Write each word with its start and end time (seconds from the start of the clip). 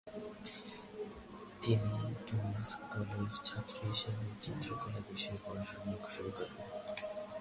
তিনি 1.61 1.91
টমাস 2.27 2.69
কোলের 2.91 3.31
ছাত্র 3.43 3.75
হিসাবে 3.89 4.25
চিত্রকলা 4.41 4.99
বিষয়ে 5.09 5.39
পড়াশুনা 5.45 6.09
শুরু 6.09 6.31
করেন। 6.37 6.55